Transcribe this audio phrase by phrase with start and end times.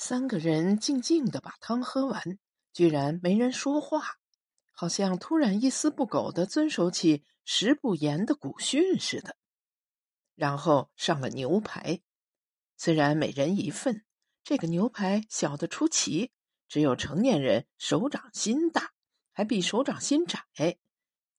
[0.00, 2.38] 三个人静静的把汤喝完，
[2.72, 4.18] 居然没人说话，
[4.70, 9.36] 好像突然一丝不苟的遵守起食不言的古训似的。
[10.36, 12.00] 然后上了牛排，
[12.76, 14.04] 虽然每人一份，
[14.44, 16.30] 这个牛排小的出奇，
[16.68, 18.92] 只有成年人手掌心大，
[19.32, 20.44] 还比手掌心窄。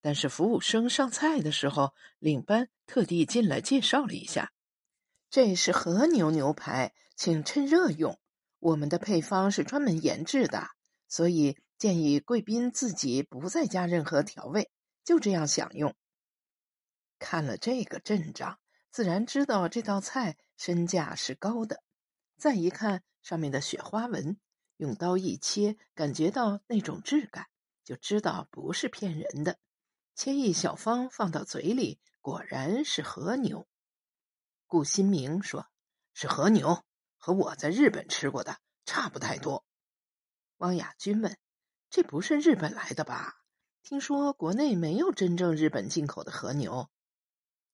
[0.00, 4.52] 但是服务生上菜的时候，领班特地进来介绍了一下
[5.30, 8.18] ：“这是和牛牛排，请趁热用。
[8.58, 10.68] 我们的配方是专门研制的，
[11.08, 14.70] 所以建议贵宾自己不再加任何调味，
[15.04, 15.94] 就这样享用。”
[17.18, 18.58] 看了这个阵仗。
[18.90, 21.82] 自然知道这道菜身价是高的。
[22.36, 24.38] 再一看上面的雪花纹，
[24.78, 27.46] 用刀一切，感觉到那种质感，
[27.84, 29.58] 就知道不是骗人的。
[30.14, 33.68] 切一小方放到嘴里，果然是和牛。
[34.66, 35.66] 顾新明说
[36.14, 36.82] ：“是和牛，
[37.18, 39.64] 和我在日本吃过的差不太多。”
[40.58, 41.36] 汪亚军问
[41.90, 43.42] ：“这不是日本来的吧？
[43.82, 46.88] 听说国内没有真正日本进口的和牛。”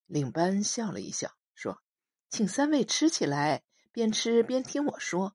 [0.07, 1.81] 领班笑了一笑，说
[2.29, 5.35] ：“请三位吃起来，边吃边听我说。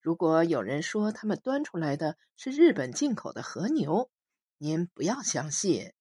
[0.00, 4.10] 如果有人说他们端出来的是日本进口的和牛，
[4.56, 5.92] 您不要相信。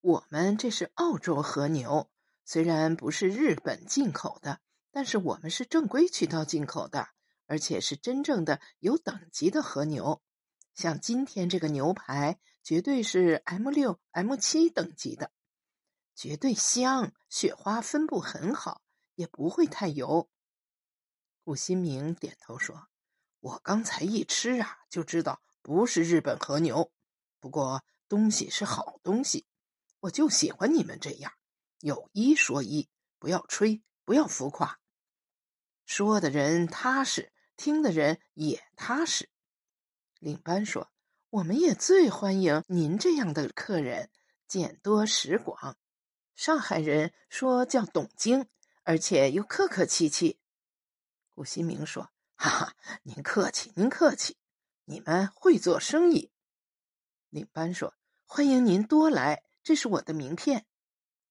[0.00, 2.10] 我们这是澳洲和牛，
[2.44, 4.60] 虽然不是日本进口的，
[4.96, 7.10] 但是我们是正规渠道进口的，
[7.44, 10.22] 而且是真正的有等级的和牛。
[10.72, 15.32] 像今天这个牛排，绝对是 M 六、M 七等级的。”
[16.16, 18.80] 绝对香，雪花分布很好，
[19.16, 20.30] 也不会太油。
[21.44, 22.88] 顾新明点头说
[23.40, 26.90] ：“我刚才一吃啊，就知道不是日本和牛。
[27.38, 29.44] 不过东西是好东西，
[30.00, 31.34] 我就喜欢你们这样，
[31.80, 32.88] 有一说一，
[33.18, 34.80] 不要吹，不要浮夸。
[35.86, 39.30] 说的人踏实，听的人也踏实。”
[40.20, 40.90] 领班说
[41.30, 44.10] ：“我们也最欢迎您这样的客人，
[44.46, 45.78] 见多识广。”
[46.34, 48.46] 上海人说叫董京，
[48.82, 50.38] 而且又客客气气。
[51.34, 54.36] 顾新明说：“哈哈，您客气，您客气，
[54.84, 56.30] 你们会做生意。”
[57.30, 57.94] 领班说
[58.26, 60.66] ：“欢迎您多来，这是我的名片。”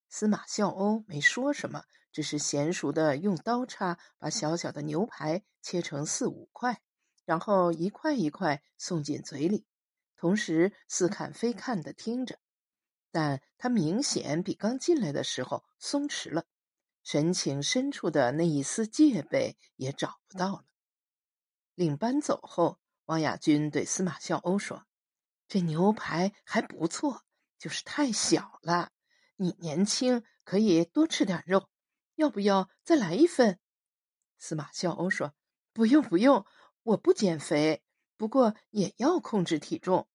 [0.09, 1.83] 司马笑欧没说什么，
[2.15, 6.81] 只是娴熟的用刀叉把小小的牛排切成四五块，
[7.25, 9.65] 然后一块一块送进嘴里，
[10.15, 12.39] 同时似看非看的听着。
[13.11, 16.45] 但他明显比刚进来的时候松弛了，
[17.03, 20.63] 神情深处的那一丝戒备也找不到了。
[21.73, 24.85] 领班走后，王亚军对司马笑欧说
[25.49, 27.23] ：“这牛排还不错，
[27.59, 28.93] 就是太小了。
[29.35, 31.67] 你年轻，可以多吃点肉，
[32.15, 33.59] 要不要再来一份？”
[34.37, 35.33] 司马笑欧说
[35.73, 36.45] ：“不用不用，
[36.83, 37.83] 我不减肥，
[38.17, 40.07] 不过也要控制体重。”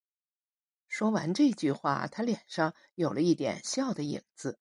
[0.89, 4.59] 说完这句话，他脸上有了一点笑的影子。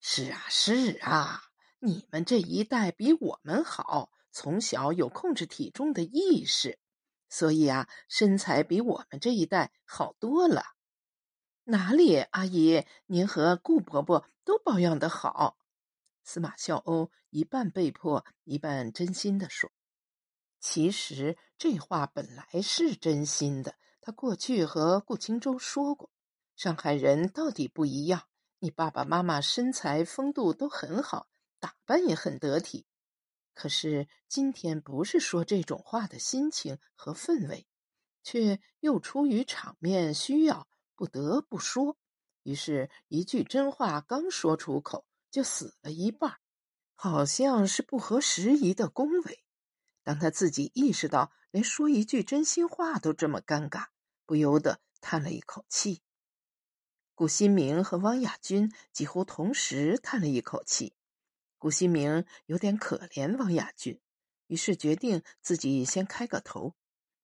[0.00, 1.42] 是啊，是啊，
[1.78, 6.78] 你们这一代比我们好，从小有控制体重的意识，
[7.28, 10.62] 所以啊，身材比我们这一代好多了。
[11.64, 15.58] 哪里，阿姨，您和顾伯伯都保养的好。
[16.26, 19.70] 司马笑欧一半被迫，一半真心的说
[20.58, 26.10] ：“其实这话本来是真心的。”他过去和顾青舟说过，
[26.56, 28.24] 上海人到底不一样。
[28.58, 31.28] 你爸爸妈妈身材风度都很好，
[31.60, 32.86] 打扮也很得体。
[33.54, 37.68] 可是今天不是说这种话的心情和氛围，
[38.24, 40.66] 却又出于场面需要，
[40.96, 41.96] 不得不说。
[42.42, 45.05] 于是，一句真话刚说出口，
[45.36, 46.38] 就死了一半，
[46.94, 49.44] 好像是不合时宜的恭维。
[50.02, 53.88] 当他自己意识到，连说一句真心话都这么尴尬。
[54.24, 56.00] 不由得叹了一口气。
[57.14, 60.94] 顾新明和汪亚军几乎同时叹了一口气。
[61.58, 64.00] 顾新明有点可怜汪亚军，
[64.46, 66.74] 于是决定自己先开个头。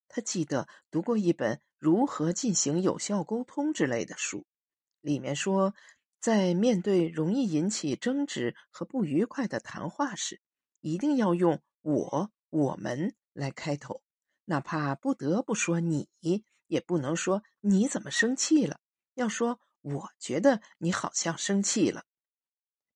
[0.06, 4.44] 他记得读过一本《如何进行有效沟通》之类的书，
[5.00, 5.74] 里面说，
[6.22, 10.40] 在面对容易引起争执和不愉快的谈话时，
[10.80, 14.02] 一定要用“我”“我们”来开头，
[14.44, 16.08] 哪怕不得不说“你”。
[16.68, 18.80] 也不能说你怎么生气了，
[19.14, 22.04] 要说我觉得你好像生气了；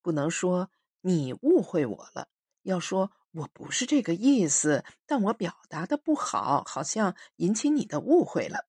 [0.00, 0.70] 不能说
[1.00, 2.28] 你误会我了，
[2.62, 8.66] 要说我不是这个意思，但我表达的不好，好像引起你的误会了。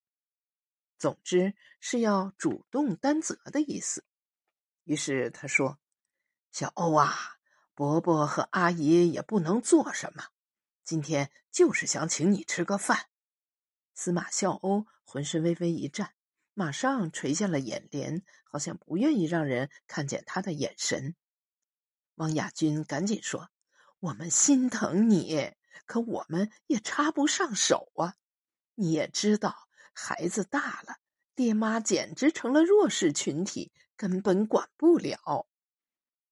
[0.98, 4.03] 总之是要主动担责的意思。
[4.88, 5.80] 于是他说
[6.50, 7.13] ：“小欧啊，
[7.75, 10.28] 伯伯和阿姨也不能做什么。
[10.86, 13.07] 今天就是想请你吃个饭。”
[13.94, 16.13] 司马笑欧浑身微微一颤，
[16.54, 21.16] 马上垂下了眼帘，好像不愿意让人看见他的眼神。
[22.16, 23.50] 汪亚军赶紧说
[24.00, 25.51] ：“我们心疼你，
[25.86, 28.16] 可我们也插不上手啊！
[28.75, 30.95] 你也知道，孩子大了，
[31.36, 35.48] 爹妈简直成了弱势群体，根本管不了。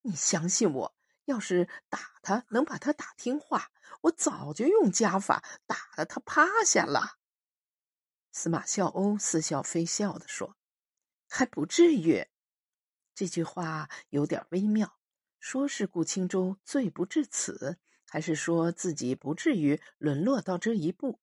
[0.02, 3.70] 你相信我，要是打他能把他打听话，
[4.02, 7.18] 我早就用家法打得他趴下了。”
[8.32, 10.56] 司马笑欧似笑非笑的说
[11.28, 12.26] ：“还不至于。”
[13.14, 14.96] 这句话有点微妙。
[15.38, 21.20] 说是顾青舟罪不至此，还是说自己不至于沦落到这一步？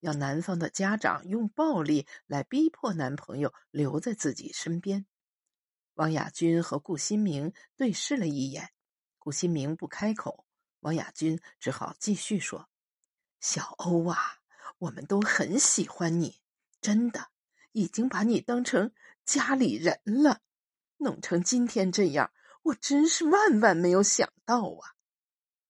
[0.00, 5.06] 要男方的家长用暴力来逼迫男朋友留在自己身边？
[5.94, 8.72] 王亚军和顾新明对视了一眼，
[9.18, 10.46] 顾新明不开口，
[10.80, 12.68] 王亚军只好继续说
[13.40, 14.40] ：“小欧啊，
[14.78, 16.40] 我们都很喜欢你，
[16.80, 17.30] 真的，
[17.72, 18.92] 已经把你当成
[19.24, 20.40] 家里人了，
[20.98, 22.32] 弄成今天这样。”
[22.64, 24.94] 我真是万万没有想到啊！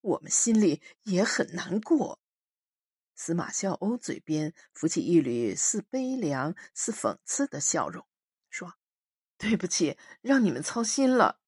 [0.02, 2.20] 我们心里也很难过。
[3.14, 8.06] 司马笑欧嘴边浮起一缕似悲凉似讽刺的笑容
[9.42, 11.40] ，：“对不起，让你们操心了。”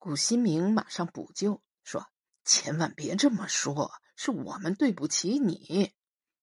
[0.00, 2.08] 古新明马上补救说
[2.46, 5.92] ：“千万别这么说，是我们对不起你。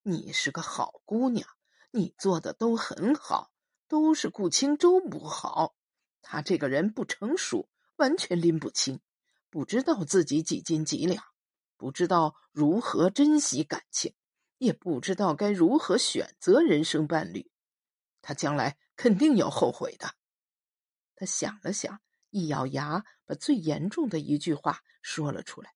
[0.03, 1.49] 你是个好姑娘，
[1.89, 3.51] 你做的都很好，
[3.87, 5.75] 都是顾青舟不好。”
[6.21, 9.01] 他这个人不成熟，完全拎不清，
[9.49, 11.23] 不知道自己几斤几两，
[11.75, 14.13] 不知道如何珍惜感情，
[14.59, 17.51] 也不知道该如何选择人生伴侣。
[18.21, 20.13] 他将来肯定要后悔的。
[21.19, 21.99] 他想了想，
[22.29, 25.73] 一咬牙，把最严重的一句话说了出来：“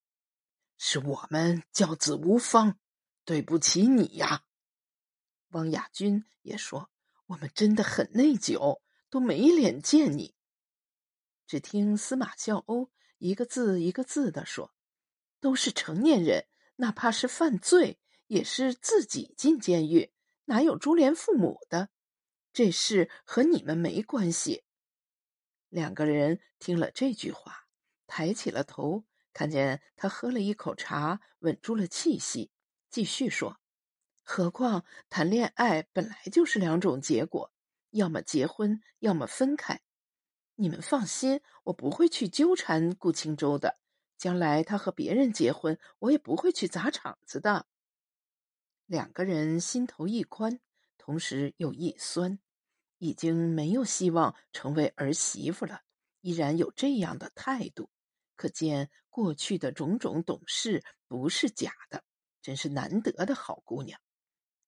[0.80, 2.80] 是我们教子无方，
[3.26, 4.46] 对不起你呀。”
[5.52, 6.90] 汪亚军也说
[7.28, 8.80] ：“我们真的很内疚。”
[9.10, 10.34] 都没脸见你。
[11.46, 12.90] 只听司马笑欧
[13.20, 14.74] 一个字一个字的说
[15.40, 16.48] ：“都是成年人，
[16.78, 20.12] 哪怕是犯罪，也是自己进监狱，
[20.46, 21.90] 哪有株连父母的？
[22.54, 24.63] 这事和你们没关系。”
[25.74, 27.66] 两个人听了这句话，
[28.06, 32.52] 抬起了头，看见他喝了一口茶，稳住了气息，
[32.92, 33.60] 继续说
[34.22, 37.52] ：“何况谈恋爱本来就是两种结果。”
[37.90, 39.82] 要么结婚，要么分开。
[40.54, 43.80] 你们放心，我不会去纠缠顾青舟的。
[44.16, 47.66] 将来他和别人结婚，我也不会去砸场子的。
[48.86, 50.60] 两个人心头一宽，
[51.00, 52.38] 同时又一酸。
[53.04, 55.82] 已经没有希望成为儿媳妇了，
[56.22, 57.90] 依然有这样的态度，
[58.38, 62.06] 可见过去的种种懂事不是假的，
[62.42, 64.00] 真是难得的好姑娘。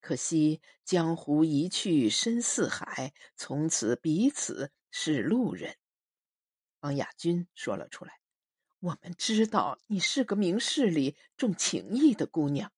[0.01, 5.77] 可惜江湖一去深似海，从此彼此是路人。
[6.81, 8.19] 王亚军说了出来
[8.81, 12.73] ：“我们知道你是个明事理、重情义的姑娘，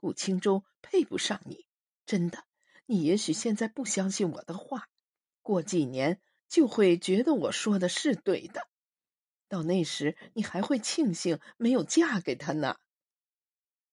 [0.00, 1.66] 顾青舟配不上你。
[2.04, 2.47] 真的，
[2.90, 4.88] 你也许现在不相信我的话，
[5.42, 8.66] 过几年就会觉得我说的是对的。
[9.46, 12.78] 到那时，你还会庆幸没有嫁给他呢。”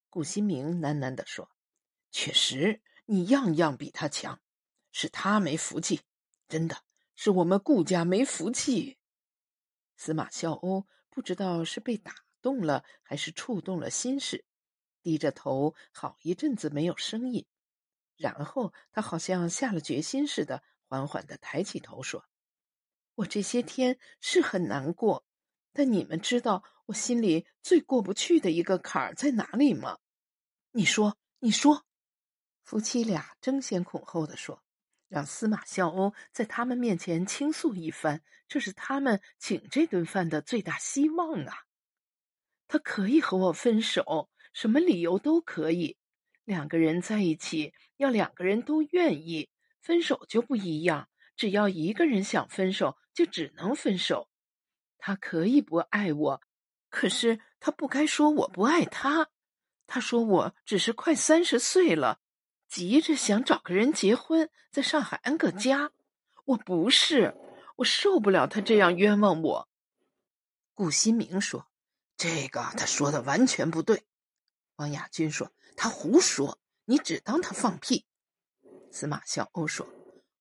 [0.09, 1.51] 顾新明喃喃地说。
[2.09, 4.39] 确实，你样样比他强，
[4.93, 5.99] 是他没福气，
[6.47, 6.77] 真的
[7.17, 8.97] 是我们顾家没福气。
[9.97, 14.45] 司马笑欧不知道是被打动了，还是触动了心事，
[15.01, 17.45] 低着头好一阵子没有声音，
[18.17, 22.25] 然后他好像下了决心似的，缓缓的抬起头说
[23.15, 25.25] ：“我这些天是很难过，
[25.73, 29.97] 但你们知道我心里最过不去的一个坎儿在哪里吗？
[30.71, 31.85] 你说，你说。”
[32.63, 34.63] 夫妻俩争先恐后的说
[35.07, 41.65] ：“让司马笑欧在他们面前倾诉一番，这是他们请这顿饭的最大希望啊！
[42.67, 45.97] 他可以和我分手，什么理由都可以。
[46.45, 49.49] 两个人在一起，要两个人都愿意。
[49.81, 54.29] 分手就不一样，只要一个人想分手，就只能分手。
[54.97, 56.41] 他可以不爱我，
[56.89, 59.29] 可是他不该说我不爱他。
[59.85, 62.21] 他说我只是快三十岁了。”
[62.67, 65.91] 急着想找个人结婚，在上海安个家。
[66.45, 67.35] 我不是，
[67.77, 69.69] 我受不了他这样冤枉我。
[70.73, 71.67] 顾新明说
[72.17, 74.03] ：“这个他说的完全不对。”
[74.77, 78.05] 王亚军说：“他胡说，你只当他放屁。”
[78.91, 79.87] 司马笑欧说：“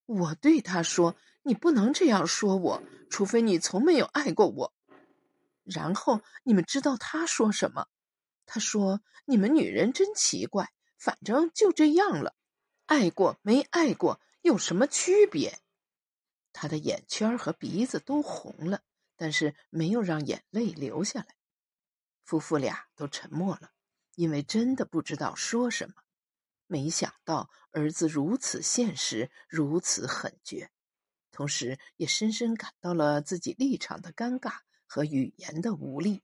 [0.06, 4.74] 我对他说，你不能这样说我，除非你从没有爱过我。”
[5.64, 7.88] 然后你们知道他说什么？
[8.46, 12.34] 他说：“你们女人真奇怪，反正就这样了，
[12.86, 15.58] 爱过没爱过有什么区别？”
[16.52, 18.82] 他的眼圈和鼻子都红了，
[19.16, 21.34] 但是没有让眼泪流下来。
[22.22, 23.70] 夫妇俩都沉默了，
[24.14, 25.94] 因为真的不知道说什么。
[26.66, 30.70] 没想到儿子如此现实，如此狠绝，
[31.30, 36.22] 同时也深深感到了自己立场的尴尬和语言的无力。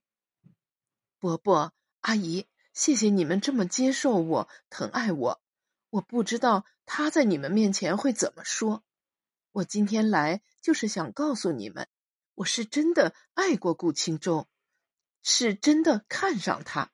[1.19, 5.43] 伯伯、阿姨，谢谢你们这么接受我、疼爱我。
[5.91, 8.83] 我不知道他在你们面前会怎么说。
[9.53, 11.89] 我今天来就是想告诉你们，
[12.37, 14.49] 我是真的爱过顾青舟，
[15.23, 16.91] 是真的看上他。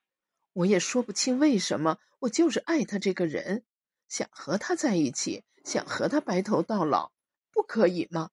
[0.56, 3.62] 我也说不清为什么，我就是爱他这个人，
[4.08, 7.12] 想和他在一起，想和他白头到老，
[7.52, 8.30] 不可以吗？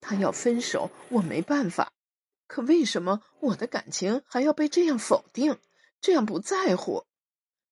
[0.00, 1.92] 他要分手，我没办法。
[2.46, 5.58] 可为什么我的感情还要被这样否定，
[6.00, 7.04] 这样不在乎？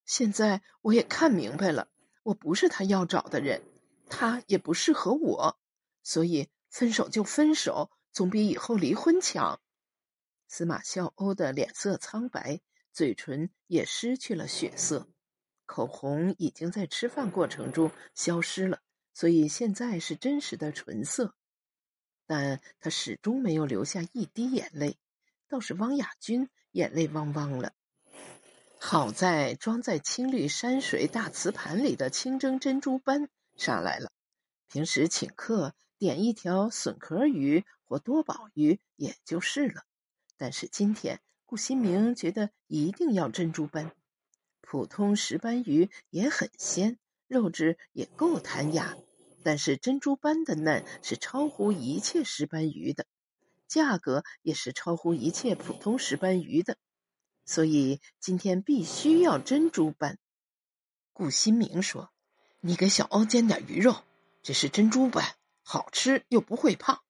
[0.05, 1.89] 现在我也看明白了，
[2.23, 3.63] 我不是他要找的人，
[4.11, 5.59] 他也不适合我，
[6.03, 9.59] 所以分手就分手，总比以后离婚强。
[10.49, 12.61] 司马笑欧的脸色苍白，
[12.93, 15.09] 嘴唇也失去了血色，
[15.67, 18.81] 口红已经在吃饭过程中消失了，
[19.15, 21.35] 所以现在是真实的唇色。
[22.27, 24.99] 但他始终没有流下一滴眼泪，
[25.49, 27.73] 倒是汪亚军眼泪汪汪了。
[28.79, 34.11] 好在装在青绿山水大瓷盘里的清蒸珍珠斑上来了。
[34.69, 39.83] 平时请客点一条笋壳鱼或多宝鱼也就是了，
[40.37, 41.21] 但是今天
[41.51, 43.91] 顾新明觉得一定要珍珠斑。
[44.61, 48.97] 普通石斑鱼也很鲜，肉质也够弹牙。
[49.43, 53.05] 但是珍珠斑的嫩是超乎一切石斑鱼的，
[53.67, 56.77] 价格也是超乎一切普通石斑鱼的，
[57.45, 60.19] 所以今天必须要珍珠斑。
[61.13, 62.13] 顾新明说
[62.63, 64.05] ：“你给小欧煎点鱼肉，
[64.45, 67.01] 这是珍珠斑，好吃又不会胖。”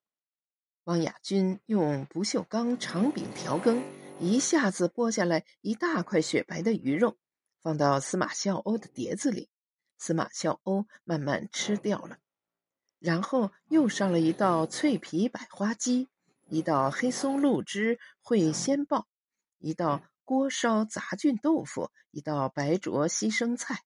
[0.85, 3.83] 汪亚军用不锈钢长柄调羹
[4.23, 7.17] 一下子剥下来一大块雪白的鱼肉，
[7.62, 9.49] 放到司马笑欧的碟子里。
[9.97, 12.19] 司马笑欧慢慢吃掉了，
[12.99, 16.11] 然后又上了一道脆皮百花鸡，
[16.50, 19.07] 一道黑松露汁烩鲜鲍，
[19.59, 23.83] 一道锅烧杂菌豆腐，一道白灼西生菜。